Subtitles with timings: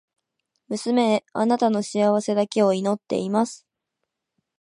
[0.67, 3.67] 娘へ、貴女の幸せだけを祈っています。